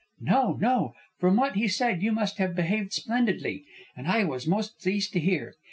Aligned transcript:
"No! 0.19 0.53
no! 0.53 0.95
From 1.19 1.35
what 1.35 1.55
he 1.55 1.67
said 1.67 2.01
you 2.01 2.11
must 2.11 2.39
have 2.39 2.55
behaved 2.55 2.91
splendidly. 2.91 3.65
And 3.95 4.07
I 4.07 4.23
was 4.23 4.47
most 4.47 4.79
pleased 4.79 5.13
to 5.13 5.19
hear. 5.19 5.53